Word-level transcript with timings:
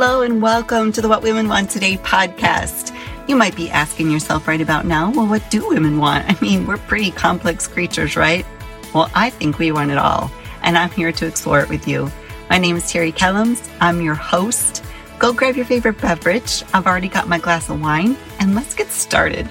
Hello, 0.00 0.22
and 0.22 0.40
welcome 0.40 0.92
to 0.92 1.00
the 1.00 1.08
What 1.08 1.24
Women 1.24 1.48
Want 1.48 1.70
Today 1.70 1.96
podcast. 1.96 2.96
You 3.26 3.34
might 3.34 3.56
be 3.56 3.68
asking 3.68 4.12
yourself 4.12 4.46
right 4.46 4.60
about 4.60 4.86
now, 4.86 5.10
well, 5.10 5.26
what 5.26 5.42
do 5.50 5.68
women 5.68 5.98
want? 5.98 6.24
I 6.28 6.40
mean, 6.40 6.68
we're 6.68 6.76
pretty 6.76 7.10
complex 7.10 7.66
creatures, 7.66 8.14
right? 8.14 8.46
Well, 8.94 9.10
I 9.16 9.30
think 9.30 9.58
we 9.58 9.72
want 9.72 9.90
it 9.90 9.98
all, 9.98 10.30
and 10.62 10.78
I'm 10.78 10.92
here 10.92 11.10
to 11.10 11.26
explore 11.26 11.58
it 11.58 11.68
with 11.68 11.88
you. 11.88 12.12
My 12.48 12.58
name 12.58 12.76
is 12.76 12.88
Terry 12.88 13.10
Kellums. 13.10 13.68
I'm 13.80 14.00
your 14.00 14.14
host. 14.14 14.84
Go 15.18 15.32
grab 15.32 15.56
your 15.56 15.66
favorite 15.66 16.00
beverage. 16.00 16.62
I've 16.72 16.86
already 16.86 17.08
got 17.08 17.26
my 17.26 17.40
glass 17.40 17.68
of 17.68 17.80
wine, 17.80 18.16
and 18.38 18.54
let's 18.54 18.74
get 18.74 18.92
started. 18.92 19.48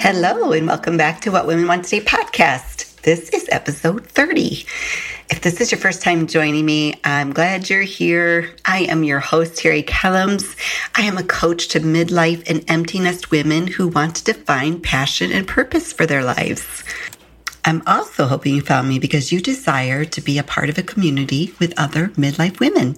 Hello, 0.00 0.52
and 0.52 0.68
welcome 0.68 0.96
back 0.96 1.20
to 1.22 1.32
What 1.32 1.48
Women 1.48 1.66
Want 1.66 1.84
Today 1.84 2.04
podcast. 2.04 3.00
This 3.02 3.28
is 3.30 3.48
episode 3.50 4.06
30. 4.06 4.64
If 5.30 5.42
this 5.42 5.60
is 5.60 5.70
your 5.70 5.78
first 5.78 6.00
time 6.00 6.26
joining 6.26 6.64
me, 6.64 6.94
I'm 7.04 7.34
glad 7.34 7.68
you're 7.68 7.82
here. 7.82 8.56
I 8.64 8.84
am 8.84 9.04
your 9.04 9.20
host, 9.20 9.58
Terry 9.58 9.82
Kellums. 9.82 10.56
I 10.96 11.02
am 11.02 11.18
a 11.18 11.22
coach 11.22 11.68
to 11.68 11.80
midlife 11.80 12.48
and 12.48 12.64
empty 12.66 12.98
nest 12.98 13.30
women 13.30 13.66
who 13.66 13.88
want 13.88 14.16
to 14.16 14.24
define 14.24 14.80
passion 14.80 15.30
and 15.30 15.46
purpose 15.46 15.92
for 15.92 16.06
their 16.06 16.24
lives. 16.24 16.82
I'm 17.62 17.82
also 17.86 18.24
hoping 18.24 18.54
you 18.54 18.62
found 18.62 18.88
me 18.88 18.98
because 18.98 19.30
you 19.30 19.42
desire 19.42 20.06
to 20.06 20.20
be 20.22 20.38
a 20.38 20.42
part 20.42 20.70
of 20.70 20.78
a 20.78 20.82
community 20.82 21.52
with 21.58 21.78
other 21.78 22.08
midlife 22.16 22.58
women. 22.58 22.96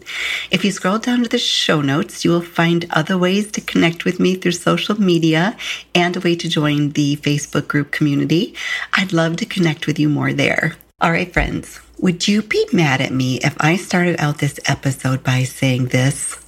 If 0.53 0.65
you 0.65 0.70
scroll 0.70 0.98
down 0.98 1.25
to 1.25 1.28
the 1.28 1.39
show 1.39 1.81
notes, 1.81 2.25
you 2.25 2.31
will 2.31 2.42
find 2.42 2.87
other 2.91 3.19
ways 3.19 3.51
to 3.53 3.61
connect 3.61 4.05
with 4.05 4.20
me 4.20 4.37
through 4.37 4.53
social 4.53 5.01
media 5.01 5.56
and 5.97 6.17
a 6.17 6.20
way 6.20 6.37
to 6.37 6.48
join 6.48 6.91
the 6.91 7.17
Facebook 7.17 7.67
group 7.67 7.91
community. 7.91 8.55
I'd 8.92 9.12
love 9.12 9.37
to 9.39 9.47
connect 9.47 9.89
with 9.89 9.98
you 9.98 10.09
more 10.09 10.33
there. 10.33 10.77
All 11.01 11.11
right, 11.11 11.33
friends, 11.33 11.81
would 12.00 12.27
you 12.27 12.42
be 12.42 12.66
mad 12.72 13.00
at 13.00 13.12
me 13.12 13.38
if 13.40 13.54
I 13.61 13.77
started 13.77 14.19
out 14.19 14.38
this 14.38 14.58
episode 14.66 15.22
by 15.22 15.44
saying 15.44 15.86
this? 15.86 16.38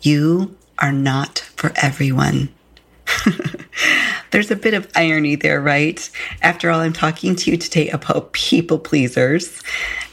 You 0.00 0.56
are 0.78 0.92
not 0.92 1.40
for 1.56 1.72
everyone. 1.76 2.50
There's 4.30 4.50
a 4.50 4.56
bit 4.56 4.74
of 4.74 4.88
irony 4.94 5.34
there, 5.34 5.60
right? 5.60 6.08
After 6.40 6.70
all, 6.70 6.80
I'm 6.80 6.92
talking 6.92 7.34
to 7.34 7.50
you 7.50 7.56
today 7.56 7.88
about 7.90 8.32
people 8.32 8.78
pleasers. 8.78 9.60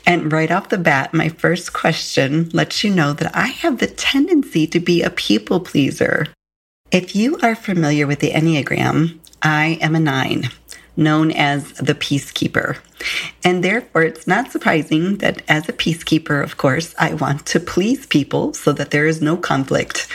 And 0.08 0.31
right 0.31 0.52
off 0.52 0.70
the 0.70 0.78
bat, 0.78 1.14
my 1.14 1.30
first 1.30 1.73
question 1.73 2.50
lets 2.52 2.83
you 2.83 2.89
know 2.89 3.14
that 3.14 3.36
I 3.36 3.48
have 3.48 3.78
the 3.78 3.88
tendency 3.88 4.66
to 4.67 4.80
be 4.80 5.03
a 5.03 5.11
people 5.11 5.59
pleaser. 5.59 6.28
If 6.92 7.16
you 7.16 7.38
are 7.44 7.55
familiar 7.55 8.08
with 8.08 8.20
the 8.20 8.31
Enneagram, 8.31 9.20
I 9.42 9.78
am 9.81 9.95
a 9.95 10.00
nine 10.00 10.50
known 10.95 11.31
as 11.31 11.73
the 11.73 11.95
peacekeeper. 11.95 12.77
And 13.44 13.63
therefore, 13.63 14.03
it's 14.03 14.27
not 14.27 14.52
surprising 14.52 15.17
that 15.17 15.41
as 15.47 15.67
a 15.67 15.73
peacekeeper, 15.73 16.44
of 16.44 16.58
course, 16.58 16.94
I 16.97 17.13
want 17.16 17.45
to 17.47 17.59
please 17.59 18.05
people 18.05 18.53
so 18.53 18.72
that 18.73 18.91
there 18.91 19.08
is 19.08 19.21
no 19.21 19.36
conflict. 19.36 20.08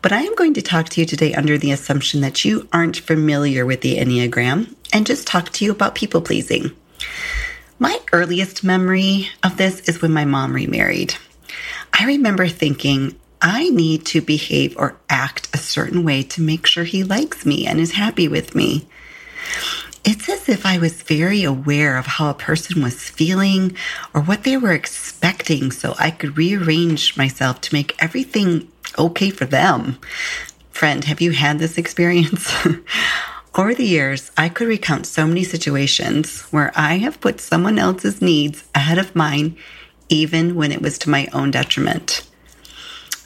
But 0.00 0.12
I 0.12 0.22
am 0.22 0.34
going 0.34 0.54
to 0.54 0.62
talk 0.62 0.88
to 0.90 1.00
you 1.00 1.06
today 1.06 1.34
under 1.34 1.58
the 1.58 1.72
assumption 1.72 2.20
that 2.22 2.44
you 2.44 2.68
aren't 2.72 2.96
familiar 2.96 3.66
with 3.66 3.82
the 3.82 3.98
Enneagram 3.98 4.74
and 4.92 5.06
just 5.06 5.26
talk 5.26 5.50
to 5.50 5.64
you 5.64 5.72
about 5.72 5.94
people 5.94 6.20
pleasing. 6.20 6.72
My 7.78 7.98
earliest 8.12 8.62
memory 8.62 9.28
of 9.42 9.56
this 9.56 9.80
is 9.88 10.00
when 10.00 10.12
my 10.12 10.24
mom 10.24 10.52
remarried. 10.54 11.14
I 11.92 12.06
remember 12.06 12.48
thinking, 12.48 13.18
I 13.40 13.70
need 13.70 14.06
to 14.06 14.20
behave 14.20 14.76
or 14.76 14.96
act 15.10 15.48
a 15.52 15.58
certain 15.58 16.04
way 16.04 16.22
to 16.22 16.42
make 16.42 16.64
sure 16.64 16.84
he 16.84 17.02
likes 17.02 17.44
me 17.44 17.66
and 17.66 17.80
is 17.80 17.92
happy 17.92 18.28
with 18.28 18.54
me. 18.54 18.86
It's 20.04 20.28
as 20.28 20.48
if 20.48 20.66
I 20.66 20.78
was 20.78 21.02
very 21.02 21.44
aware 21.44 21.96
of 21.96 22.06
how 22.06 22.28
a 22.28 22.34
person 22.34 22.82
was 22.82 23.08
feeling 23.08 23.76
or 24.12 24.22
what 24.22 24.42
they 24.42 24.56
were 24.56 24.72
expecting 24.72 25.70
so 25.70 25.94
I 25.96 26.10
could 26.10 26.36
rearrange 26.36 27.16
myself 27.16 27.60
to 27.62 27.74
make 27.74 28.02
everything 28.02 28.68
okay 28.98 29.30
for 29.30 29.44
them. 29.44 29.98
Friend, 30.72 31.04
have 31.04 31.20
you 31.20 31.30
had 31.30 31.60
this 31.60 31.78
experience? 31.78 32.52
Over 33.54 33.74
the 33.74 33.84
years, 33.84 34.32
I 34.36 34.48
could 34.48 34.66
recount 34.66 35.06
so 35.06 35.26
many 35.26 35.44
situations 35.44 36.40
where 36.50 36.72
I 36.74 36.98
have 36.98 37.20
put 37.20 37.40
someone 37.40 37.78
else's 37.78 38.20
needs 38.20 38.64
ahead 38.74 38.98
of 38.98 39.14
mine, 39.14 39.56
even 40.08 40.56
when 40.56 40.72
it 40.72 40.82
was 40.82 40.98
to 40.98 41.10
my 41.10 41.28
own 41.32 41.52
detriment. 41.52 42.26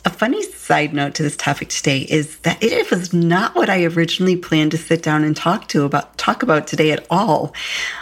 A 0.07 0.11
funny 0.11 0.41
side 0.41 0.95
note 0.95 1.17
to 1.17 1.25
this 1.25 1.35
topic 1.35 1.69
today 1.69 2.03
is 2.03 2.39
that 2.39 2.63
it 2.63 2.93
was 2.93 3.13
not 3.13 3.57
what 3.57 3.69
I 3.69 3.83
originally 3.87 4.37
planned 4.37 4.71
to 4.71 4.79
sit 4.79 5.03
down 5.03 5.25
and 5.25 5.37
talk 5.37 5.67
to 5.71 5.83
about 5.83 6.17
talk 6.17 6.45
about 6.45 6.69
today 6.69 6.93
at 6.93 7.05
all. 7.11 7.53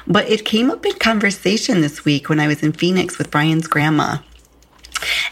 But 0.06 0.28
it 0.28 0.44
came 0.44 0.70
up 0.70 0.84
in 0.84 0.92
conversation 0.98 1.80
this 1.80 2.04
week 2.04 2.28
when 2.28 2.40
I 2.40 2.46
was 2.46 2.62
in 2.62 2.72
Phoenix 2.72 3.16
with 3.16 3.30
Brian's 3.30 3.66
grandma. 3.66 4.18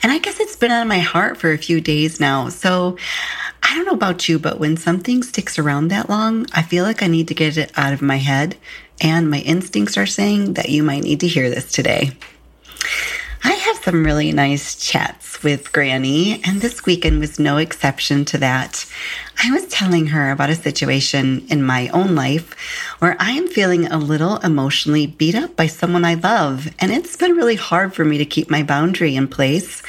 And 0.02 0.10
I 0.10 0.16
guess 0.16 0.40
it's 0.40 0.56
been 0.56 0.72
on 0.72 0.88
my 0.88 1.00
heart 1.00 1.36
for 1.36 1.52
a 1.52 1.58
few 1.58 1.78
days 1.78 2.18
now. 2.18 2.48
So 2.48 2.96
I 3.62 3.74
don't 3.74 3.84
know 3.84 3.92
about 3.92 4.26
you, 4.26 4.38
but 4.38 4.58
when 4.58 4.78
something 4.78 5.22
sticks 5.22 5.58
around 5.58 5.88
that 5.88 6.08
long, 6.08 6.46
I 6.54 6.62
feel 6.62 6.84
like 6.84 7.02
I 7.02 7.06
need 7.06 7.28
to 7.28 7.34
get 7.34 7.58
it 7.58 7.70
out 7.76 7.92
of 7.92 8.00
my 8.00 8.16
head. 8.16 8.56
And 8.98 9.30
my 9.30 9.40
instincts 9.40 9.98
are 9.98 10.06
saying 10.06 10.54
that 10.54 10.70
you 10.70 10.82
might 10.82 11.02
need 11.02 11.20
to 11.20 11.28
hear 11.28 11.50
this 11.50 11.70
today. 11.70 12.12
Some 13.84 14.04
really 14.04 14.30
nice 14.30 14.76
chats 14.76 15.42
with 15.42 15.72
Granny, 15.72 16.40
and 16.44 16.60
this 16.60 16.86
weekend 16.86 17.18
was 17.18 17.40
no 17.40 17.56
exception 17.56 18.24
to 18.26 18.38
that. 18.38 18.86
I 19.42 19.50
was 19.50 19.66
telling 19.66 20.06
her 20.06 20.30
about 20.30 20.50
a 20.50 20.54
situation 20.54 21.44
in 21.48 21.64
my 21.64 21.88
own 21.88 22.14
life 22.14 22.54
where 23.00 23.16
I 23.18 23.32
am 23.32 23.48
feeling 23.48 23.88
a 23.88 23.98
little 23.98 24.36
emotionally 24.36 25.08
beat 25.08 25.34
up 25.34 25.56
by 25.56 25.66
someone 25.66 26.04
I 26.04 26.14
love, 26.14 26.72
and 26.78 26.92
it's 26.92 27.16
been 27.16 27.32
really 27.32 27.56
hard 27.56 27.92
for 27.92 28.04
me 28.04 28.18
to 28.18 28.24
keep 28.24 28.48
my 28.48 28.62
boundary 28.62 29.16
in 29.16 29.26
place 29.26 29.82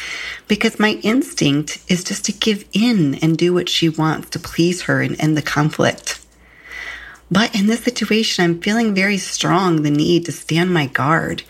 because 0.47 0.79
my 0.79 0.99
instinct 1.03 1.77
is 1.87 2.03
just 2.03 2.25
to 2.25 2.31
give 2.31 2.65
in 2.73 3.13
and 3.21 3.37
do 3.37 3.53
what 3.53 3.69
she 3.69 3.89
wants 3.89 4.31
to 4.31 4.39
please 4.39 4.81
her 4.81 5.03
and 5.03 5.21
end 5.21 5.37
the 5.37 5.43
conflict. 5.43 6.19
But 7.29 7.53
in 7.53 7.67
this 7.67 7.83
situation, 7.83 8.43
I'm 8.43 8.59
feeling 8.59 8.95
very 8.95 9.19
strong 9.19 9.83
the 9.83 9.91
need 9.91 10.25
to 10.25 10.31
stand 10.31 10.73
my 10.73 10.87
guard. 10.87 11.43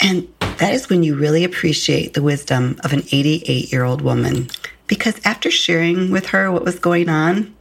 And 0.00 0.37
that 0.58 0.74
is 0.74 0.88
when 0.88 1.02
you 1.02 1.16
really 1.16 1.44
appreciate 1.44 2.14
the 2.14 2.22
wisdom 2.22 2.78
of 2.84 2.92
an 2.92 3.04
88 3.10 3.72
year 3.72 3.84
old 3.84 4.00
woman. 4.02 4.48
Because 4.86 5.20
after 5.24 5.50
sharing 5.50 6.10
with 6.10 6.26
her 6.28 6.50
what 6.50 6.64
was 6.64 6.78
going 6.78 7.08
on, 7.08 7.54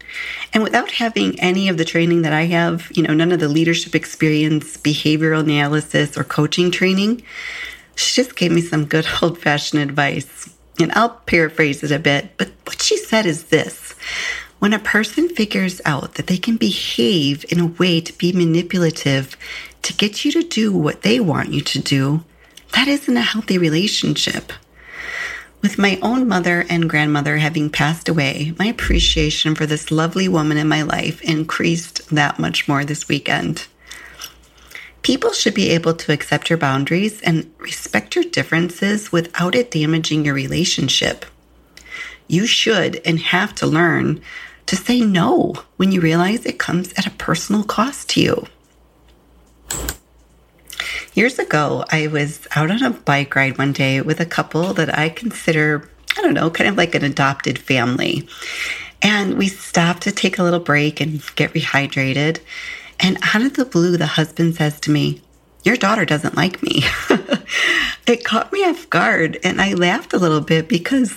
and 0.54 0.64
without 0.64 0.92
having 0.92 1.40
any 1.40 1.70
of 1.70 1.78
the 1.78 1.86
training 1.86 2.22
that 2.22 2.34
I 2.34 2.46
have, 2.46 2.90
you 2.96 3.04
know, 3.04 3.14
none 3.14 3.32
of 3.32 3.40
the 3.40 3.50
leadership 3.50 3.94
experience, 3.94 4.78
behavioral 4.78 5.42
analysis, 5.42 6.18
or 6.18 6.24
coaching 6.24 6.72
training, 6.72 7.24
she 7.96 8.16
just 8.16 8.36
gave 8.36 8.52
me 8.52 8.62
some 8.62 8.86
good 8.86 9.06
old 9.22 9.38
fashioned 9.38 9.82
advice. 9.82 10.54
And 10.80 10.92
I'll 10.94 11.10
paraphrase 11.10 11.84
it 11.84 11.92
a 11.92 12.00
bit, 12.00 12.38
but 12.38 12.52
what 12.66 12.82
she 12.82 12.98
said 12.98 13.26
is 13.26 13.46
this 13.46 13.96
when 14.60 14.74
a 14.74 14.80
person 14.80 15.30
figures 15.30 15.82
out 15.86 16.16
that 16.16 16.28
they 16.28 16.38
can 16.38 16.58
behave 16.58 17.46
in 17.52 17.60
a 17.60 17.68
way 17.68 18.02
to 18.02 18.18
be 18.18 18.32
manipulative 18.32 19.38
to 19.84 19.94
get 19.94 20.26
you 20.26 20.32
to 20.32 20.44
do 20.44 20.74
what 20.74 21.04
they 21.04 21.20
want 21.20 21.54
you 21.54 21.62
to 21.62 21.80
do, 21.80 22.24
that 22.74 22.88
isn't 22.88 23.18
a 23.18 23.22
healthy 23.22 23.58
relationship. 23.58 24.52
With 25.62 25.78
my 25.78 25.98
own 26.02 26.28
mother 26.28 26.66
and 26.70 26.90
grandmother 26.90 27.38
having 27.38 27.70
passed 27.70 28.08
away, 28.08 28.54
my 28.60 28.66
appreciation 28.66 29.56
for 29.56 29.66
this 29.66 29.92
lovely 29.92 30.28
woman 30.28 30.58
in 30.58 30.68
my 30.68 30.84
life 30.84 31.22
increased 31.22 32.08
that 32.10 32.38
much 32.38 32.68
more 32.68 32.86
this 32.86 33.08
weekend. 33.08 33.68
People 35.02 35.32
should 35.32 35.54
be 35.54 35.70
able 35.72 35.94
to 35.94 36.12
accept 36.12 36.50
your 36.50 36.58
boundaries 36.58 37.22
and 37.22 37.52
respect 37.60 38.16
your 38.16 38.26
differences 38.26 39.12
without 39.12 39.56
it 39.56 39.72
damaging 39.72 40.26
your 40.26 40.34
relationship. 40.34 41.26
You 42.28 42.46
should 42.46 43.02
and 43.06 43.20
have 43.20 43.56
to 43.56 43.68
learn 43.68 44.22
to 44.66 44.76
say 44.76 45.02
no 45.02 45.56
when 45.78 45.92
you 45.92 46.02
realize 46.02 46.46
it 46.46 46.60
comes 46.60 46.92
at 46.98 47.08
a 47.08 47.12
personal 47.12 47.64
cost 47.64 48.10
to 48.10 48.22
you. 48.22 48.48
Years 51.14 51.40
ago, 51.40 51.84
I 51.90 52.08
was 52.08 52.48
out 52.56 52.72
on 52.72 52.84
a 52.84 52.92
bike 52.92 53.36
ride 53.36 53.58
one 53.58 53.74
day 53.74 54.02
with 54.02 54.20
a 54.20 54.26
couple 54.26 54.74
that 54.74 54.98
I 54.98 55.10
consider, 55.10 55.90
I 56.18 56.22
don't 56.22 56.34
know, 56.34 56.50
kind 56.50 56.70
of 56.70 56.78
like 56.78 56.96
an 56.96 57.04
adopted 57.04 57.58
family. 57.58 58.28
And 59.02 59.38
we 59.38 59.48
stopped 59.48 60.04
to 60.04 60.12
take 60.12 60.38
a 60.38 60.44
little 60.44 60.60
break 60.60 61.02
and 61.02 61.24
get 61.36 61.54
rehydrated. 61.54 62.40
And 63.00 63.18
out 63.34 63.44
of 63.44 63.54
the 63.54 63.66
blue, 63.66 63.98
the 63.98 64.08
husband 64.08 64.56
says 64.56 64.80
to 64.82 64.92
me, 64.92 65.22
Your 65.64 65.76
daughter 65.76 66.06
doesn't 66.06 66.36
like 66.36 66.64
me. 66.64 66.84
it 68.08 68.24
caught 68.24 68.52
me 68.52 68.64
off 68.64 68.90
guard. 68.90 69.38
And 69.44 69.62
I 69.62 69.74
laughed 69.74 70.14
a 70.14 70.18
little 70.18 70.42
bit 70.42 70.68
because 70.68 71.12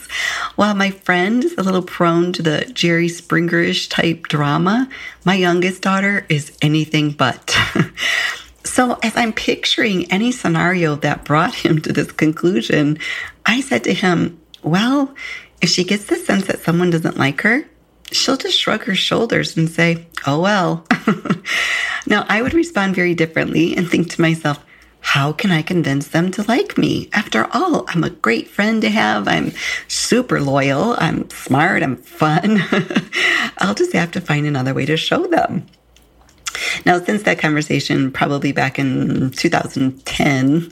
while 0.57 0.75
my 0.75 0.91
friend 0.91 1.45
is 1.45 1.55
a 1.57 1.63
little 1.63 1.83
prone 1.83 2.33
to 2.35 2.43
the 2.43 2.71
Jerry 2.73 3.09
Springerish 3.09 3.89
type 3.89 4.25
drama, 4.25 4.89
my 5.25 5.35
youngest 5.35 5.83
daughter 5.83 6.27
is 6.29 6.57
anything 6.61 7.13
but. 7.13 7.57
So, 8.65 8.99
as 9.03 9.17
I'm 9.17 9.33
picturing 9.33 10.11
any 10.13 10.33
scenario 10.33 10.95
that 10.97 11.25
brought 11.25 11.55
him 11.55 11.81
to 11.83 11.93
this 11.93 12.13
conclusion, 12.13 12.99
I 13.47 13.61
said 13.61 13.85
to 13.85 13.95
him, 13.95 14.41
Well, 14.63 15.15
if 15.63 15.71
she 15.71 15.85
gets 15.85 16.07
the 16.07 16.17
sense 16.17 16.47
that 16.47 16.61
someone 16.61 16.91
doesn't 16.91 17.17
like 17.17 17.41
her, 17.41 17.65
she'll 18.13 18.37
just 18.37 18.59
shrug 18.59 18.85
her 18.85 18.95
shoulders 18.95 19.57
and 19.57 19.69
say, 19.69 20.07
Oh, 20.27 20.41
well. 20.41 20.87
now, 22.07 22.27
I 22.29 22.43
would 22.43 22.55
respond 22.55 22.95
very 22.95 23.15
differently 23.15 23.77
and 23.77 23.89
think 23.89 24.11
to 24.11 24.21
myself, 24.21 24.65
how 25.01 25.33
can 25.33 25.51
I 25.51 25.63
convince 25.63 26.09
them 26.09 26.31
to 26.33 26.43
like 26.43 26.77
me? 26.77 27.09
After 27.13 27.49
all, 27.53 27.85
I'm 27.89 28.05
a 28.05 28.11
great 28.11 28.49
friend 28.49 28.83
to 28.83 28.91
have. 28.91 29.27
I'm 29.27 29.53
super 29.89 30.41
loyal. 30.41 30.95
I'm 30.99 31.29
smart. 31.31 31.83
I'm 31.83 31.97
fun. 31.97 32.63
I'll 33.59 33.75
just 33.75 33.95
have 33.95 34.11
to 34.13 34.21
find 34.21 34.47
another 34.47 34.75
way 34.75 34.85
to 34.87 34.99
show 34.99 35.27
them. 35.27 35.67
Now, 36.87 36.99
since 36.99 37.23
that 37.25 37.39
conversation, 37.39 38.11
probably 38.11 38.53
back 38.53 38.79
in 38.79 39.31
2010, 39.31 40.71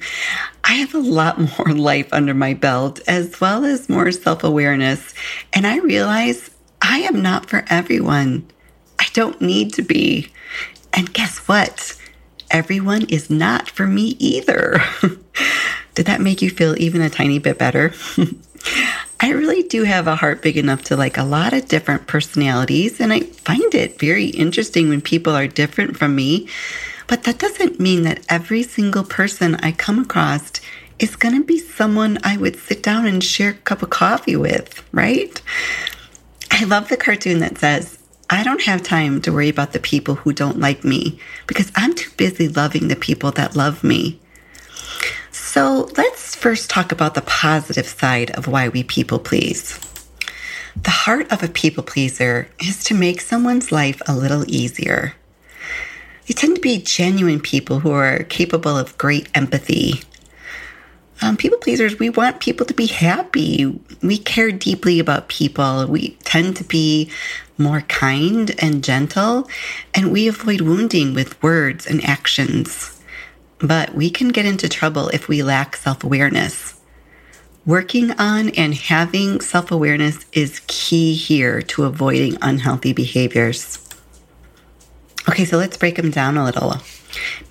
I 0.64 0.72
have 0.72 0.94
a 0.94 0.98
lot 0.98 1.38
more 1.58 1.74
life 1.74 2.08
under 2.12 2.34
my 2.34 2.54
belt 2.54 3.00
as 3.06 3.40
well 3.40 3.64
as 3.64 3.88
more 3.88 4.10
self 4.12 4.44
awareness. 4.44 5.14
And 5.52 5.66
I 5.66 5.78
realize 5.78 6.50
I 6.82 7.00
am 7.00 7.22
not 7.22 7.48
for 7.48 7.64
everyone. 7.68 8.46
I 8.98 9.06
don't 9.12 9.40
need 9.40 9.74
to 9.74 9.82
be. 9.82 10.30
And 10.92 11.12
guess 11.12 11.38
what? 11.48 11.94
Everyone 12.50 13.04
is 13.08 13.28
not 13.28 13.68
for 13.68 13.86
me 13.86 14.16
either. 14.18 14.82
Did 15.94 16.06
that 16.06 16.20
make 16.20 16.40
you 16.40 16.50
feel 16.50 16.80
even 16.80 17.02
a 17.02 17.10
tiny 17.10 17.38
bit 17.38 17.58
better? 17.58 17.92
I 19.20 19.30
really 19.30 19.64
do 19.64 19.82
have 19.82 20.06
a 20.06 20.16
heart 20.16 20.42
big 20.42 20.56
enough 20.56 20.84
to 20.84 20.96
like 20.96 21.18
a 21.18 21.24
lot 21.24 21.52
of 21.52 21.66
different 21.66 22.06
personalities, 22.06 23.00
and 23.00 23.12
I 23.12 23.20
find 23.20 23.74
it 23.74 23.98
very 23.98 24.26
interesting 24.26 24.88
when 24.88 25.00
people 25.00 25.34
are 25.34 25.48
different 25.48 25.96
from 25.96 26.14
me. 26.14 26.48
But 27.08 27.24
that 27.24 27.38
doesn't 27.38 27.80
mean 27.80 28.02
that 28.02 28.20
every 28.28 28.62
single 28.62 29.02
person 29.02 29.56
I 29.56 29.72
come 29.72 29.98
across 29.98 30.52
is 30.98 31.16
going 31.16 31.34
to 31.34 31.44
be 31.44 31.58
someone 31.58 32.18
I 32.22 32.36
would 32.36 32.56
sit 32.56 32.82
down 32.82 33.06
and 33.06 33.22
share 33.22 33.50
a 33.50 33.54
cup 33.54 33.82
of 33.82 33.90
coffee 33.90 34.36
with, 34.36 34.84
right? 34.92 35.40
I 36.50 36.64
love 36.64 36.88
the 36.88 36.96
cartoon 36.96 37.40
that 37.40 37.58
says, 37.58 37.98
I 38.30 38.44
don't 38.44 38.62
have 38.62 38.82
time 38.82 39.20
to 39.22 39.32
worry 39.32 39.48
about 39.48 39.72
the 39.72 39.78
people 39.78 40.16
who 40.16 40.32
don't 40.32 40.60
like 40.60 40.84
me 40.84 41.18
because 41.46 41.72
I'm 41.74 41.94
too 41.94 42.10
busy 42.16 42.46
loving 42.48 42.88
the 42.88 42.96
people 42.96 43.30
that 43.32 43.56
love 43.56 43.82
me. 43.82 44.20
So 45.58 45.90
let's 45.96 46.36
first 46.36 46.70
talk 46.70 46.92
about 46.92 47.14
the 47.14 47.22
positive 47.22 47.88
side 47.88 48.30
of 48.30 48.46
why 48.46 48.68
we 48.68 48.84
people 48.84 49.18
please. 49.18 49.76
The 50.80 50.90
heart 50.90 51.32
of 51.32 51.42
a 51.42 51.48
people 51.48 51.82
pleaser 51.82 52.48
is 52.60 52.84
to 52.84 52.94
make 52.94 53.20
someone's 53.20 53.72
life 53.72 54.00
a 54.06 54.14
little 54.14 54.44
easier. 54.46 55.14
They 56.28 56.34
tend 56.34 56.54
to 56.54 56.60
be 56.60 56.80
genuine 56.80 57.40
people 57.40 57.80
who 57.80 57.90
are 57.90 58.22
capable 58.22 58.78
of 58.78 58.96
great 58.98 59.30
empathy. 59.34 60.04
Um, 61.22 61.36
people 61.36 61.58
pleasers, 61.58 61.98
we 61.98 62.08
want 62.08 62.38
people 62.38 62.64
to 62.64 62.74
be 62.74 62.86
happy. 62.86 63.80
We 64.00 64.18
care 64.18 64.52
deeply 64.52 65.00
about 65.00 65.26
people. 65.26 65.88
We 65.88 66.10
tend 66.22 66.54
to 66.58 66.64
be 66.64 67.10
more 67.58 67.80
kind 67.80 68.54
and 68.62 68.84
gentle, 68.84 69.50
and 69.92 70.12
we 70.12 70.28
avoid 70.28 70.60
wounding 70.60 71.14
with 71.14 71.42
words 71.42 71.84
and 71.84 72.04
actions 72.04 72.97
but 73.58 73.94
we 73.94 74.10
can 74.10 74.28
get 74.28 74.46
into 74.46 74.68
trouble 74.68 75.08
if 75.08 75.28
we 75.28 75.42
lack 75.42 75.76
self 75.76 76.04
awareness. 76.04 76.80
Working 77.66 78.12
on 78.12 78.50
and 78.50 78.74
having 78.74 79.40
self 79.40 79.70
awareness 79.70 80.24
is 80.32 80.62
key 80.66 81.14
here 81.14 81.60
to 81.62 81.84
avoiding 81.84 82.38
unhealthy 82.40 82.92
behaviors. 82.92 83.84
Okay, 85.28 85.44
so 85.44 85.58
let's 85.58 85.76
break 85.76 85.96
them 85.96 86.10
down 86.10 86.38
a 86.38 86.44
little. 86.44 86.76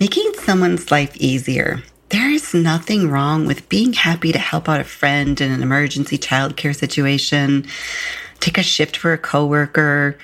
Making 0.00 0.32
someone's 0.34 0.90
life 0.90 1.16
easier. 1.16 1.82
There 2.08 2.30
is 2.30 2.54
nothing 2.54 3.10
wrong 3.10 3.46
with 3.46 3.68
being 3.68 3.92
happy 3.92 4.32
to 4.32 4.38
help 4.38 4.68
out 4.68 4.80
a 4.80 4.84
friend 4.84 5.38
in 5.40 5.52
an 5.52 5.62
emergency 5.62 6.16
childcare 6.16 6.74
situation, 6.74 7.66
take 8.40 8.56
a 8.56 8.62
shift 8.62 8.96
for 8.96 9.12
a 9.12 9.18
coworker, 9.18 10.18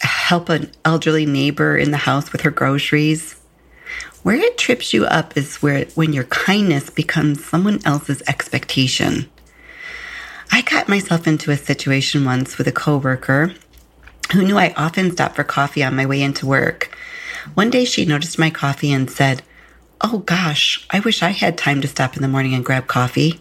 help 0.00 0.48
an 0.48 0.70
elderly 0.84 1.26
neighbor 1.26 1.76
in 1.76 1.90
the 1.90 1.96
house 1.96 2.32
with 2.32 2.42
her 2.42 2.50
groceries. 2.50 3.34
Where 4.22 4.36
it 4.36 4.56
trips 4.56 4.94
you 4.94 5.04
up 5.04 5.36
is 5.36 5.56
where 5.56 5.84
when 5.94 6.12
your 6.12 6.24
kindness 6.24 6.90
becomes 6.90 7.44
someone 7.44 7.80
else's 7.84 8.22
expectation. 8.26 9.28
I 10.50 10.62
got 10.62 10.88
myself 10.88 11.26
into 11.26 11.50
a 11.50 11.56
situation 11.56 12.24
once 12.24 12.56
with 12.56 12.68
a 12.68 12.72
coworker 12.72 13.54
who 14.32 14.44
knew 14.44 14.56
I 14.56 14.72
often 14.76 15.10
stopped 15.10 15.36
for 15.36 15.44
coffee 15.44 15.82
on 15.82 15.96
my 15.96 16.06
way 16.06 16.22
into 16.22 16.46
work. 16.46 16.96
One 17.54 17.70
day 17.70 17.84
she 17.84 18.04
noticed 18.04 18.38
my 18.38 18.50
coffee 18.50 18.92
and 18.92 19.10
said, 19.10 19.42
Oh 20.00 20.18
gosh, 20.18 20.86
I 20.90 21.00
wish 21.00 21.22
I 21.22 21.30
had 21.30 21.58
time 21.58 21.80
to 21.80 21.88
stop 21.88 22.16
in 22.16 22.22
the 22.22 22.28
morning 22.28 22.54
and 22.54 22.64
grab 22.64 22.86
coffee. 22.86 23.40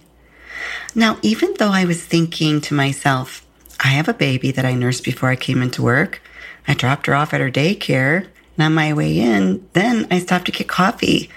Now, 0.95 1.17
even 1.21 1.53
though 1.57 1.71
I 1.71 1.85
was 1.85 2.03
thinking 2.03 2.61
to 2.61 2.73
myself, 2.73 3.45
I 3.79 3.87
have 3.87 4.07
a 4.07 4.13
baby 4.13 4.51
that 4.51 4.65
I 4.65 4.73
nursed 4.73 5.03
before 5.03 5.29
I 5.29 5.35
came 5.35 5.61
into 5.61 5.81
work. 5.81 6.21
I 6.67 6.73
dropped 6.73 7.07
her 7.07 7.15
off 7.15 7.33
at 7.33 7.41
her 7.41 7.51
daycare. 7.51 8.27
And 8.55 8.65
on 8.65 8.73
my 8.73 8.93
way 8.93 9.19
in, 9.19 9.67
then 9.73 10.07
I 10.11 10.19
stopped 10.19 10.45
to 10.45 10.51
get 10.51 10.67
coffee. 10.67 11.29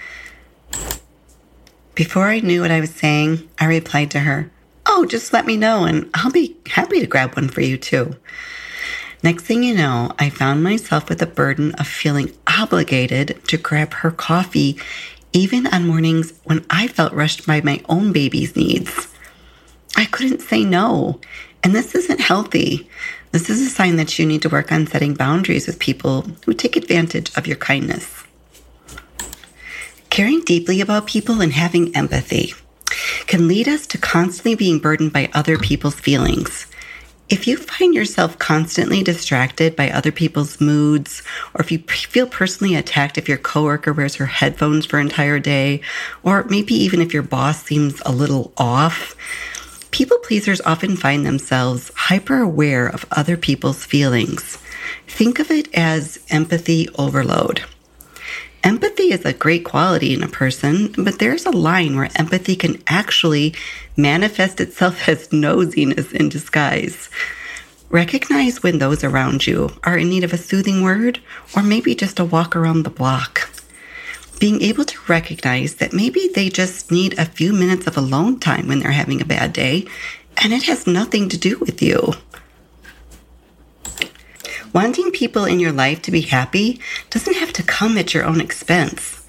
Before 1.95 2.27
I 2.27 2.39
knew 2.39 2.61
what 2.61 2.71
I 2.71 2.79
was 2.79 2.93
saying, 2.93 3.49
I 3.59 3.65
replied 3.65 4.11
to 4.11 4.19
her, 4.19 4.51
Oh, 4.85 5.05
just 5.05 5.33
let 5.33 5.45
me 5.45 5.57
know 5.57 5.85
and 5.85 6.09
I'll 6.13 6.31
be 6.31 6.55
happy 6.67 6.99
to 6.99 7.07
grab 7.07 7.35
one 7.35 7.49
for 7.49 7.61
you 7.61 7.77
too. 7.77 8.15
Next 9.23 9.43
thing 9.43 9.63
you 9.63 9.73
know, 9.73 10.11
I 10.19 10.29
found 10.29 10.63
myself 10.63 11.09
with 11.09 11.19
the 11.19 11.25
burden 11.25 11.73
of 11.75 11.87
feeling 11.87 12.31
obligated 12.45 13.41
to 13.47 13.57
grab 13.57 13.93
her 13.95 14.11
coffee, 14.11 14.79
even 15.33 15.65
on 15.67 15.87
mornings 15.87 16.33
when 16.43 16.65
I 16.69 16.87
felt 16.87 17.13
rushed 17.13 17.47
by 17.47 17.61
my 17.61 17.81
own 17.89 18.13
baby's 18.13 18.55
needs. 18.55 19.07
I 19.95 20.05
couldn't 20.05 20.41
say 20.41 20.63
no, 20.63 21.19
and 21.63 21.75
this 21.75 21.95
isn't 21.95 22.19
healthy. 22.19 22.89
This 23.31 23.49
is 23.49 23.61
a 23.61 23.69
sign 23.69 23.97
that 23.97 24.17
you 24.17 24.25
need 24.25 24.41
to 24.43 24.49
work 24.49 24.71
on 24.71 24.87
setting 24.87 25.13
boundaries 25.13 25.67
with 25.67 25.79
people 25.79 26.25
who 26.45 26.53
take 26.53 26.75
advantage 26.75 27.35
of 27.35 27.47
your 27.47 27.57
kindness. 27.57 28.23
Caring 30.09 30.41
deeply 30.41 30.81
about 30.81 31.07
people 31.07 31.41
and 31.41 31.53
having 31.53 31.95
empathy 31.95 32.53
can 33.27 33.47
lead 33.47 33.67
us 33.67 33.85
to 33.87 33.97
constantly 33.97 34.55
being 34.55 34.79
burdened 34.79 35.13
by 35.13 35.29
other 35.33 35.57
people's 35.57 35.99
feelings. 35.99 36.67
If 37.29 37.45
you 37.45 37.57
find 37.57 37.93
yourself 37.93 38.39
constantly 38.39 39.03
distracted 39.03 39.75
by 39.75 39.91
other 39.91 40.13
people's 40.13 40.61
moods, 40.61 41.21
or 41.53 41.59
if 41.59 41.73
you 41.73 41.79
feel 41.79 42.25
personally 42.25 42.75
attacked 42.75 43.17
if 43.17 43.27
your 43.27 43.37
coworker 43.37 43.91
wears 43.91 44.15
her 44.15 44.25
headphones 44.25 44.85
for 44.85 44.97
an 44.97 45.07
entire 45.07 45.37
day, 45.37 45.81
or 46.23 46.45
maybe 46.45 46.73
even 46.73 47.01
if 47.01 47.13
your 47.13 47.23
boss 47.23 47.61
seems 47.63 48.01
a 48.05 48.13
little 48.13 48.53
off, 48.55 49.13
People 49.97 50.19
pleasers 50.19 50.61
often 50.61 50.95
find 50.95 51.25
themselves 51.25 51.91
hyper 51.95 52.39
aware 52.39 52.85
of 52.85 53.07
other 53.09 53.35
people's 53.35 53.83
feelings. 53.83 54.59
Think 55.07 55.39
of 55.39 55.49
it 55.49 55.73
as 55.73 56.19
empathy 56.29 56.87
overload. 56.99 57.63
Empathy 58.63 59.11
is 59.11 59.25
a 59.25 59.33
great 59.33 59.65
quality 59.65 60.13
in 60.13 60.21
a 60.21 60.27
person, 60.27 60.93
but 60.99 61.17
there's 61.17 61.47
a 61.47 61.49
line 61.49 61.95
where 61.95 62.11
empathy 62.13 62.55
can 62.55 62.79
actually 62.85 63.55
manifest 63.95 64.61
itself 64.61 65.09
as 65.09 65.29
nosiness 65.29 66.13
in 66.13 66.29
disguise. 66.29 67.09
Recognize 67.89 68.61
when 68.61 68.77
those 68.77 69.03
around 69.03 69.47
you 69.47 69.71
are 69.83 69.97
in 69.97 70.09
need 70.09 70.23
of 70.23 70.31
a 70.31 70.37
soothing 70.37 70.83
word 70.83 71.19
or 71.55 71.63
maybe 71.63 71.95
just 71.95 72.19
a 72.19 72.23
walk 72.23 72.55
around 72.55 72.83
the 72.83 72.91
block 72.91 73.49
being 74.39 74.61
able 74.61 74.85
to 74.85 74.99
recognize 75.07 75.75
that 75.75 75.93
maybe 75.93 76.29
they 76.33 76.49
just 76.49 76.91
need 76.91 77.17
a 77.17 77.25
few 77.25 77.53
minutes 77.53 77.87
of 77.87 77.97
alone 77.97 78.39
time 78.39 78.67
when 78.67 78.79
they're 78.79 78.91
having 78.91 79.21
a 79.21 79.25
bad 79.25 79.53
day, 79.53 79.85
and 80.37 80.53
it 80.53 80.63
has 80.63 80.85
nothing 80.87 81.29
to 81.29 81.37
do 81.37 81.57
with 81.59 81.81
you. 81.81 82.13
Wanting 84.73 85.11
people 85.11 85.45
in 85.45 85.59
your 85.59 85.71
life 85.71 86.01
to 86.03 86.11
be 86.11 86.21
happy 86.21 86.79
doesn't 87.09 87.37
have 87.37 87.53
to 87.53 87.63
come 87.63 87.97
at 87.97 88.13
your 88.13 88.25
own 88.25 88.39
expense. 88.39 89.25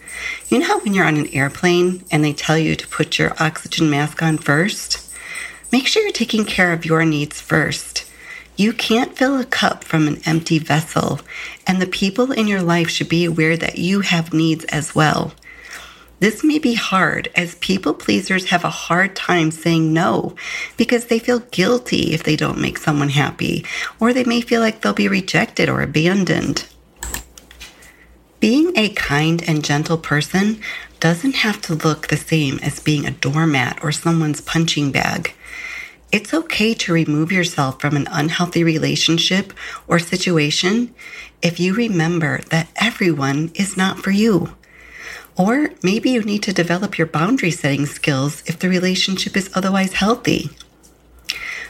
You 0.48 0.58
know 0.58 0.66
how 0.66 0.80
when 0.80 0.94
you're 0.94 1.06
on 1.06 1.16
an 1.16 1.28
airplane 1.28 2.04
and 2.10 2.24
they 2.24 2.32
tell 2.32 2.58
you 2.58 2.74
to 2.76 2.88
put 2.88 3.18
your 3.18 3.34
oxygen 3.40 3.88
mask 3.88 4.22
on 4.22 4.36
first? 4.38 5.14
Make 5.70 5.86
sure 5.86 6.02
you're 6.02 6.12
taking 6.12 6.44
care 6.44 6.72
of 6.72 6.84
your 6.84 7.04
needs 7.04 7.40
first. 7.40 8.07
You 8.58 8.72
can't 8.72 9.16
fill 9.16 9.38
a 9.38 9.44
cup 9.44 9.84
from 9.84 10.08
an 10.08 10.20
empty 10.26 10.58
vessel, 10.58 11.20
and 11.64 11.80
the 11.80 11.86
people 11.86 12.32
in 12.32 12.48
your 12.48 12.60
life 12.60 12.90
should 12.90 13.08
be 13.08 13.24
aware 13.24 13.56
that 13.56 13.78
you 13.78 14.00
have 14.00 14.34
needs 14.34 14.64
as 14.64 14.96
well. 14.96 15.32
This 16.18 16.42
may 16.42 16.58
be 16.58 16.74
hard 16.74 17.30
as 17.36 17.54
people 17.54 17.94
pleasers 17.94 18.46
have 18.46 18.64
a 18.64 18.70
hard 18.70 19.14
time 19.14 19.52
saying 19.52 19.92
no 19.92 20.34
because 20.76 21.04
they 21.04 21.20
feel 21.20 21.38
guilty 21.52 22.12
if 22.12 22.24
they 22.24 22.34
don't 22.34 22.60
make 22.60 22.78
someone 22.78 23.10
happy, 23.10 23.64
or 24.00 24.12
they 24.12 24.24
may 24.24 24.40
feel 24.40 24.60
like 24.60 24.80
they'll 24.80 24.92
be 24.92 25.06
rejected 25.06 25.68
or 25.68 25.80
abandoned. 25.80 26.66
Being 28.40 28.76
a 28.76 28.88
kind 28.88 29.40
and 29.48 29.64
gentle 29.64 29.98
person 29.98 30.60
doesn't 30.98 31.36
have 31.36 31.60
to 31.62 31.76
look 31.76 32.08
the 32.08 32.16
same 32.16 32.58
as 32.58 32.80
being 32.80 33.06
a 33.06 33.12
doormat 33.12 33.78
or 33.84 33.92
someone's 33.92 34.40
punching 34.40 34.90
bag. 34.90 35.32
It's 36.10 36.32
okay 36.32 36.72
to 36.74 36.92
remove 36.92 37.30
yourself 37.30 37.80
from 37.80 37.96
an 37.96 38.08
unhealthy 38.10 38.64
relationship 38.64 39.52
or 39.86 39.98
situation 39.98 40.94
if 41.42 41.60
you 41.60 41.74
remember 41.74 42.40
that 42.50 42.68
everyone 42.76 43.50
is 43.54 43.76
not 43.76 43.98
for 43.98 44.10
you. 44.10 44.54
Or 45.36 45.70
maybe 45.82 46.10
you 46.10 46.22
need 46.22 46.42
to 46.44 46.52
develop 46.52 46.98
your 46.98 47.06
boundary 47.06 47.50
setting 47.50 47.86
skills 47.86 48.42
if 48.46 48.58
the 48.58 48.68
relationship 48.68 49.36
is 49.36 49.50
otherwise 49.54 49.92
healthy. 49.92 50.50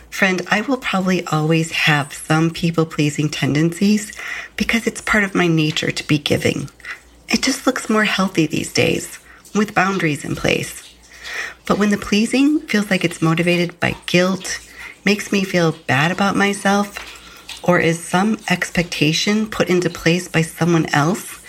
Friend, 0.08 0.40
I 0.50 0.62
will 0.62 0.78
probably 0.78 1.26
always 1.26 1.72
have 1.72 2.14
some 2.14 2.50
people 2.50 2.86
pleasing 2.86 3.28
tendencies 3.28 4.12
because 4.56 4.86
it's 4.86 5.00
part 5.02 5.24
of 5.24 5.34
my 5.34 5.48
nature 5.48 5.90
to 5.90 6.06
be 6.06 6.18
giving. 6.18 6.70
It 7.28 7.42
just 7.42 7.66
looks 7.66 7.90
more 7.90 8.04
healthy 8.04 8.46
these 8.46 8.72
days. 8.72 9.18
with 9.54 9.74
boundaries 9.74 10.24
in 10.24 10.36
place. 10.36 10.87
But 11.68 11.78
when 11.78 11.90
the 11.90 11.98
pleasing 11.98 12.60
feels 12.60 12.90
like 12.90 13.04
it's 13.04 13.20
motivated 13.20 13.78
by 13.78 13.94
guilt, 14.06 14.58
makes 15.04 15.30
me 15.30 15.44
feel 15.44 15.72
bad 15.86 16.10
about 16.10 16.34
myself, 16.34 16.98
or 17.62 17.78
is 17.78 18.02
some 18.02 18.38
expectation 18.48 19.46
put 19.46 19.68
into 19.68 19.90
place 19.90 20.28
by 20.28 20.40
someone 20.40 20.86
else, 20.94 21.44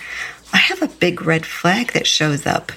I 0.52 0.58
have 0.58 0.82
a 0.82 0.88
big 0.88 1.22
red 1.22 1.46
flag 1.46 1.92
that 1.92 2.06
shows 2.06 2.44
up, 2.44 2.70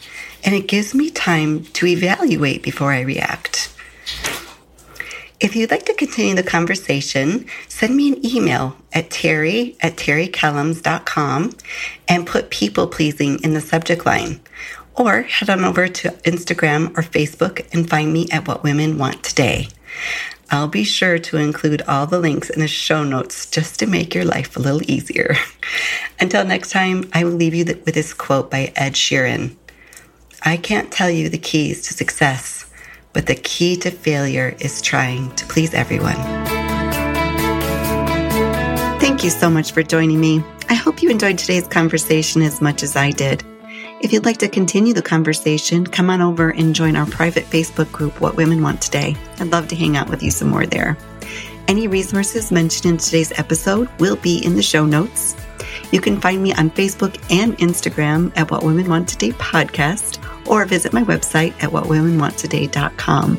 and 0.45 0.55
it 0.55 0.69
gives 0.69 0.95
me 0.95 1.11
time 1.11 1.65
to 1.65 1.85
evaluate 1.85 2.63
before 2.63 2.93
I 2.93 3.01
react. 3.01 3.75
If 5.41 5.57
you'd 5.57 5.71
like 5.71 5.85
to 5.87 5.93
continue 5.93 6.35
the 6.35 6.43
conversation, 6.43 7.47
send 7.67 7.97
me 7.97 8.13
an 8.13 8.25
email 8.25 8.77
at 8.93 9.09
terry 9.09 9.75
at 9.81 9.97
terrykellums.com 9.97 11.51
and 12.07 12.25
put 12.25 12.49
people 12.49 12.87
pleasing 12.87 13.43
in 13.43 13.53
the 13.53 13.59
subject 13.59 14.05
line. 14.05 14.39
Or 14.95 15.23
head 15.23 15.49
on 15.49 15.63
over 15.63 15.87
to 15.87 16.09
Instagram 16.23 16.89
or 16.97 17.01
Facebook 17.01 17.65
and 17.73 17.89
find 17.89 18.13
me 18.13 18.27
at 18.31 18.47
What 18.47 18.63
Women 18.63 18.97
Want 18.97 19.23
Today. 19.23 19.69
I'll 20.51 20.67
be 20.67 20.83
sure 20.83 21.17
to 21.17 21.37
include 21.37 21.81
all 21.87 22.05
the 22.05 22.19
links 22.19 22.49
in 22.49 22.59
the 22.59 22.67
show 22.67 23.03
notes 23.03 23.49
just 23.49 23.79
to 23.79 23.87
make 23.87 24.13
your 24.13 24.25
life 24.25 24.55
a 24.55 24.59
little 24.59 24.83
easier. 24.89 25.35
Until 26.19 26.45
next 26.45 26.69
time, 26.69 27.09
I 27.11 27.23
will 27.23 27.31
leave 27.31 27.55
you 27.55 27.65
with 27.65 27.95
this 27.95 28.13
quote 28.13 28.51
by 28.51 28.71
Ed 28.75 28.93
Sheeran 28.93 29.55
I 30.45 30.57
can't 30.57 30.91
tell 30.91 31.09
you 31.09 31.29
the 31.29 31.37
keys 31.37 31.87
to 31.87 31.93
success, 31.93 32.69
but 33.13 33.27
the 33.27 33.35
key 33.35 33.77
to 33.77 33.91
failure 33.91 34.55
is 34.59 34.81
trying 34.81 35.33
to 35.35 35.45
please 35.45 35.73
everyone. 35.73 36.17
Thank 38.99 39.23
you 39.23 39.29
so 39.29 39.49
much 39.49 39.71
for 39.71 39.81
joining 39.81 40.19
me. 40.19 40.43
I 40.67 40.73
hope 40.73 41.01
you 41.01 41.09
enjoyed 41.09 41.37
today's 41.37 41.67
conversation 41.67 42.41
as 42.41 42.59
much 42.59 42.83
as 42.83 42.97
I 42.97 43.11
did. 43.11 43.41
If 44.01 44.11
you'd 44.11 44.25
like 44.25 44.37
to 44.39 44.49
continue 44.49 44.93
the 44.93 45.01
conversation, 45.01 45.85
come 45.85 46.09
on 46.09 46.21
over 46.21 46.49
and 46.49 46.75
join 46.75 46.95
our 46.95 47.05
private 47.05 47.45
Facebook 47.45 47.91
group, 47.91 48.19
What 48.19 48.35
Women 48.35 48.61
Want 48.61 48.81
Today. 48.81 49.15
I'd 49.39 49.51
love 49.51 49.67
to 49.69 49.75
hang 49.75 49.95
out 49.95 50.09
with 50.09 50.21
you 50.21 50.31
some 50.31 50.49
more 50.49 50.65
there. 50.65 50.97
Any 51.67 51.87
resources 51.87 52.51
mentioned 52.51 52.91
in 52.91 52.97
today's 52.97 53.31
episode 53.39 53.89
will 53.99 54.17
be 54.17 54.37
in 54.45 54.55
the 54.55 54.61
show 54.61 54.85
notes. 54.85 55.35
You 55.91 56.01
can 56.01 56.19
find 56.19 56.43
me 56.43 56.53
on 56.53 56.71
Facebook 56.71 57.15
and 57.31 57.57
Instagram 57.59 58.31
at 58.35 58.51
What 58.51 58.63
Women 58.63 58.89
Want 58.89 59.07
Today 59.07 59.31
podcast 59.31 60.19
or 60.49 60.65
visit 60.65 60.91
my 60.91 61.03
website 61.03 61.53
at 61.63 61.69
whatwomenwanttoday.com. 61.69 63.37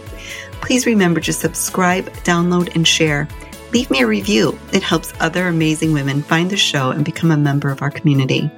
Please 0.60 0.86
remember 0.86 1.20
to 1.20 1.32
subscribe, 1.32 2.06
download, 2.24 2.74
and 2.74 2.88
share. 2.88 3.28
Leave 3.72 3.90
me 3.90 4.00
a 4.00 4.06
review. 4.06 4.58
It 4.72 4.82
helps 4.82 5.12
other 5.20 5.48
amazing 5.48 5.92
women 5.92 6.22
find 6.22 6.48
the 6.48 6.56
show 6.56 6.90
and 6.90 7.04
become 7.04 7.30
a 7.30 7.36
member 7.36 7.70
of 7.70 7.82
our 7.82 7.90
community. 7.90 8.50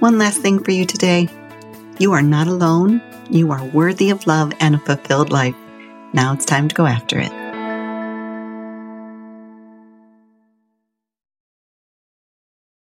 One 0.00 0.18
last 0.18 0.42
thing 0.42 0.62
for 0.62 0.72
you 0.72 0.84
today. 0.84 1.26
You 1.98 2.12
are 2.12 2.20
not 2.22 2.48
alone. 2.48 3.00
You 3.30 3.50
are 3.50 3.64
worthy 3.64 4.10
of 4.10 4.26
love 4.26 4.52
and 4.60 4.74
a 4.74 4.78
fulfilled 4.78 5.30
life. 5.30 5.54
Now 6.12 6.34
it's 6.34 6.44
time 6.44 6.68
to 6.68 6.74
go 6.74 6.84
after 6.84 7.18
it. 7.18 7.45